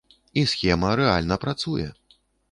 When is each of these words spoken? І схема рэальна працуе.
І 0.41 0.43
схема 0.53 0.93
рэальна 0.99 1.37
працуе. 1.43 1.85